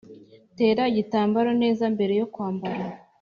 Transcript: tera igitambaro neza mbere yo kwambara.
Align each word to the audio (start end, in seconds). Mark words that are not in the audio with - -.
tera 0.57 0.83
igitambaro 0.91 1.51
neza 1.61 1.83
mbere 1.95 2.13
yo 2.19 2.27
kwambara. 2.33 2.81